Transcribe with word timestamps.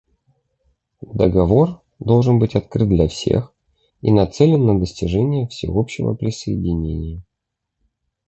Договор 1.03 1.79
должен 1.99 2.39
быть 2.39 2.55
открыт 2.55 2.89
для 2.89 3.07
всех 3.07 3.53
и 4.01 4.11
нацелен 4.11 4.65
на 4.65 4.79
достижение 4.79 5.47
всеобщего 5.47 6.15
присоединения. 6.15 7.21